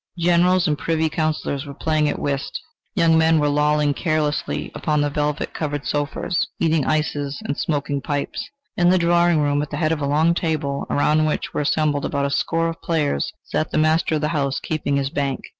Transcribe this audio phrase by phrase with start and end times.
[0.17, 2.59] Generals and Privy Counsellors were playing at whist;
[2.95, 8.49] young men were lolling carelessly upon the velvet covered sofas, eating ices and smoking pipes.
[8.75, 12.03] In the drawing room, at the head of a long table, around which were assembled
[12.03, 15.41] about a score of players, sat the master of the house keeping the bank.